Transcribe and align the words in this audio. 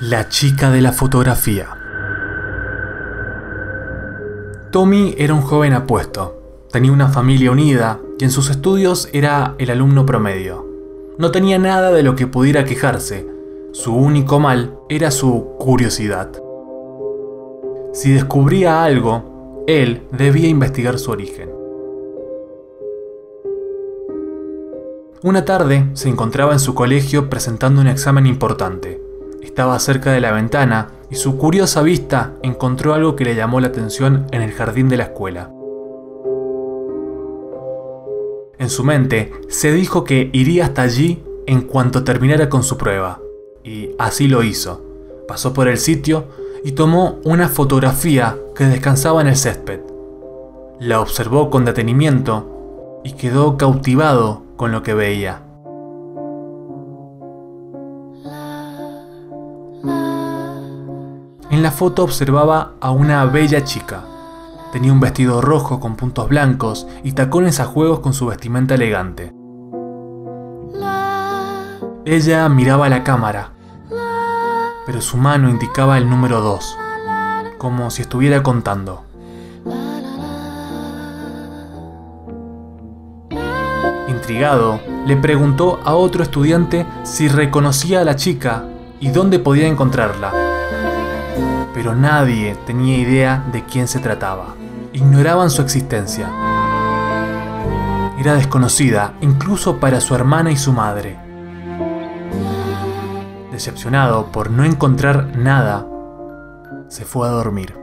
La 0.00 0.28
chica 0.28 0.70
de 0.70 0.82
la 0.82 0.92
fotografía. 0.92 1.68
Tommy 4.70 5.14
era 5.16 5.32
un 5.32 5.40
joven 5.40 5.72
apuesto. 5.72 6.66
Tenía 6.70 6.92
una 6.92 7.08
familia 7.08 7.50
unida 7.50 7.98
y 8.18 8.24
en 8.24 8.30
sus 8.30 8.50
estudios 8.50 9.08
era 9.14 9.54
el 9.56 9.70
alumno 9.70 10.04
promedio. 10.04 10.66
No 11.16 11.30
tenía 11.30 11.58
nada 11.58 11.92
de 11.92 12.02
lo 12.02 12.14
que 12.14 12.26
pudiera 12.26 12.66
quejarse. 12.66 13.26
Su 13.72 13.96
único 13.96 14.38
mal 14.38 14.78
era 14.90 15.10
su 15.10 15.54
curiosidad. 15.58 16.30
Si 17.94 18.12
descubría 18.12 18.84
algo, 18.84 19.64
él 19.66 20.02
debía 20.12 20.48
investigar 20.48 20.98
su 20.98 21.10
origen. 21.10 21.48
Una 25.22 25.46
tarde 25.46 25.88
se 25.94 26.10
encontraba 26.10 26.52
en 26.52 26.60
su 26.60 26.74
colegio 26.74 27.30
presentando 27.30 27.80
un 27.80 27.88
examen 27.88 28.26
importante. 28.26 29.05
Estaba 29.46 29.78
cerca 29.78 30.12
de 30.12 30.20
la 30.20 30.32
ventana 30.32 30.88
y 31.08 31.14
su 31.14 31.38
curiosa 31.38 31.80
vista 31.80 32.34
encontró 32.42 32.92
algo 32.92 33.16
que 33.16 33.24
le 33.24 33.36
llamó 33.36 33.60
la 33.60 33.68
atención 33.68 34.26
en 34.32 34.42
el 34.42 34.52
jardín 34.52 34.88
de 34.90 34.98
la 34.98 35.04
escuela. 35.04 35.50
En 38.58 38.68
su 38.68 38.84
mente 38.84 39.32
se 39.48 39.72
dijo 39.72 40.02
que 40.04 40.30
iría 40.32 40.66
hasta 40.66 40.82
allí 40.82 41.22
en 41.46 41.62
cuanto 41.62 42.04
terminara 42.04 42.48
con 42.48 42.64
su 42.64 42.76
prueba, 42.76 43.20
y 43.62 43.90
así 43.98 44.26
lo 44.26 44.42
hizo. 44.42 44.82
Pasó 45.28 45.54
por 45.54 45.68
el 45.68 45.78
sitio 45.78 46.24
y 46.64 46.72
tomó 46.72 47.20
una 47.24 47.48
fotografía 47.48 48.36
que 48.54 48.64
descansaba 48.64 49.20
en 49.20 49.28
el 49.28 49.36
césped. 49.36 49.80
La 50.80 51.00
observó 51.00 51.50
con 51.50 51.64
detenimiento 51.64 53.00
y 53.04 53.12
quedó 53.12 53.56
cautivado 53.56 54.42
con 54.56 54.72
lo 54.72 54.82
que 54.82 54.92
veía. 54.92 55.42
En 61.56 61.62
la 61.62 61.70
foto 61.70 62.04
observaba 62.04 62.72
a 62.82 62.90
una 62.90 63.24
bella 63.24 63.64
chica. 63.64 64.04
Tenía 64.72 64.92
un 64.92 65.00
vestido 65.00 65.40
rojo 65.40 65.80
con 65.80 65.96
puntos 65.96 66.28
blancos 66.28 66.86
y 67.02 67.12
tacones 67.12 67.60
a 67.60 67.64
juegos 67.64 68.00
con 68.00 68.12
su 68.12 68.26
vestimenta 68.26 68.74
elegante. 68.74 69.32
Ella 72.04 72.46
miraba 72.50 72.90
la 72.90 73.02
cámara, 73.02 73.52
pero 74.84 75.00
su 75.00 75.16
mano 75.16 75.48
indicaba 75.48 75.96
el 75.96 76.10
número 76.10 76.42
2, 76.42 76.76
como 77.56 77.88
si 77.90 78.02
estuviera 78.02 78.42
contando. 78.42 79.04
Intrigado, 84.08 84.78
le 85.06 85.16
preguntó 85.16 85.80
a 85.86 85.94
otro 85.94 86.22
estudiante 86.22 86.84
si 87.04 87.28
reconocía 87.28 88.02
a 88.02 88.04
la 88.04 88.14
chica 88.14 88.64
y 89.00 89.08
dónde 89.08 89.38
podía 89.38 89.66
encontrarla 89.66 90.45
pero 91.86 92.00
nadie 92.00 92.56
tenía 92.66 92.98
idea 92.98 93.44
de 93.52 93.64
quién 93.64 93.86
se 93.86 94.00
trataba. 94.00 94.56
Ignoraban 94.92 95.50
su 95.50 95.62
existencia. 95.62 96.28
Era 98.18 98.34
desconocida 98.34 99.14
incluso 99.20 99.78
para 99.78 100.00
su 100.00 100.12
hermana 100.12 100.50
y 100.50 100.56
su 100.56 100.72
madre. 100.72 101.16
Decepcionado 103.52 104.32
por 104.32 104.50
no 104.50 104.64
encontrar 104.64 105.36
nada, 105.36 105.86
se 106.88 107.04
fue 107.04 107.28
a 107.28 107.30
dormir. 107.30 107.78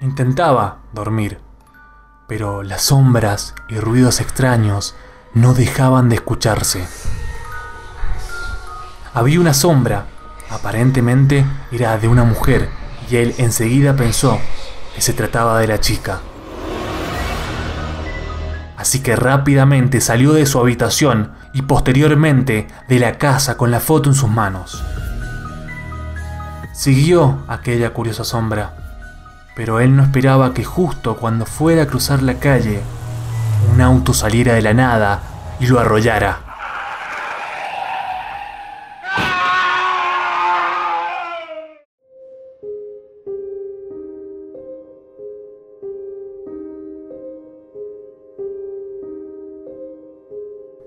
Intentaba 0.00 0.78
dormir, 0.92 1.38
pero 2.26 2.64
las 2.64 2.82
sombras 2.82 3.54
y 3.68 3.78
ruidos 3.78 4.20
extraños 4.20 4.96
no 5.34 5.54
dejaban 5.54 6.08
de 6.08 6.16
escucharse. 6.16 6.86
Había 9.14 9.40
una 9.40 9.54
sombra, 9.54 10.06
aparentemente 10.50 11.44
era 11.70 11.96
de 11.98 12.08
una 12.08 12.24
mujer, 12.24 12.68
y 13.10 13.16
él 13.16 13.34
enseguida 13.38 13.94
pensó 13.96 14.38
que 14.94 15.00
se 15.00 15.12
trataba 15.12 15.58
de 15.58 15.66
la 15.66 15.80
chica. 15.80 16.20
Así 18.76 19.00
que 19.00 19.16
rápidamente 19.16 20.00
salió 20.00 20.32
de 20.32 20.44
su 20.44 20.58
habitación 20.58 21.32
y 21.52 21.62
posteriormente 21.62 22.66
de 22.88 22.98
la 22.98 23.18
casa 23.18 23.56
con 23.56 23.70
la 23.70 23.80
foto 23.80 24.08
en 24.08 24.14
sus 24.14 24.28
manos. 24.28 24.82
Siguió 26.72 27.44
aquella 27.48 27.92
curiosa 27.92 28.24
sombra, 28.24 28.74
pero 29.54 29.78
él 29.80 29.94
no 29.94 30.02
esperaba 30.02 30.54
que 30.54 30.64
justo 30.64 31.16
cuando 31.16 31.46
fuera 31.46 31.82
a 31.82 31.86
cruzar 31.86 32.22
la 32.22 32.34
calle, 32.34 32.80
un 33.70 33.80
auto 33.80 34.14
saliera 34.14 34.54
de 34.54 34.62
la 34.62 34.74
nada 34.74 35.22
y 35.60 35.66
lo 35.66 35.78
arrollara. 35.78 36.52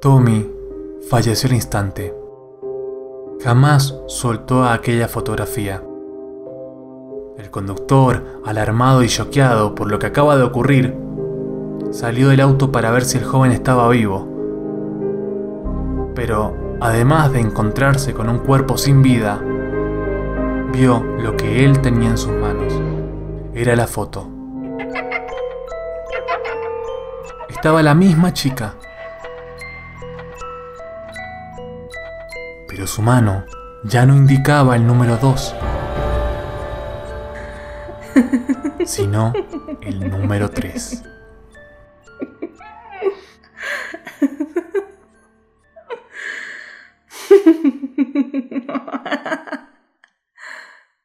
Tommy 0.00 0.50
falleció 1.08 1.48
al 1.48 1.54
instante. 1.54 2.14
Jamás 3.42 3.94
soltó 4.06 4.64
a 4.64 4.74
aquella 4.74 5.08
fotografía. 5.08 5.82
El 7.38 7.50
conductor, 7.50 8.42
alarmado 8.44 9.02
y 9.02 9.08
choqueado 9.08 9.74
por 9.74 9.90
lo 9.90 9.98
que 9.98 10.06
acaba 10.06 10.36
de 10.36 10.42
ocurrir, 10.42 10.94
salió 11.94 12.28
del 12.30 12.40
auto 12.40 12.72
para 12.72 12.90
ver 12.90 13.04
si 13.04 13.18
el 13.18 13.24
joven 13.24 13.52
estaba 13.52 13.88
vivo. 13.88 14.28
Pero, 16.16 16.76
además 16.80 17.32
de 17.32 17.38
encontrarse 17.38 18.12
con 18.12 18.28
un 18.28 18.38
cuerpo 18.38 18.76
sin 18.76 19.00
vida, 19.00 19.40
vio 20.72 21.04
lo 21.20 21.36
que 21.36 21.64
él 21.64 21.80
tenía 21.80 22.10
en 22.10 22.18
sus 22.18 22.32
manos. 22.32 22.82
Era 23.54 23.76
la 23.76 23.86
foto. 23.86 24.28
Estaba 27.48 27.80
la 27.80 27.94
misma 27.94 28.32
chica. 28.32 28.74
Pero 32.68 32.88
su 32.88 33.02
mano 33.02 33.44
ya 33.84 34.04
no 34.04 34.16
indicaba 34.16 34.74
el 34.74 34.84
número 34.84 35.16
2, 35.16 35.54
sino 38.84 39.32
el 39.80 40.10
número 40.10 40.50
3. 40.50 41.04